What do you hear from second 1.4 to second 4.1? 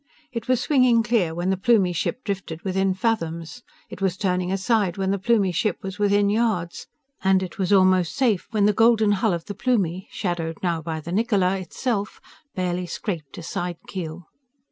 the Plumie ship drifted within fathoms. It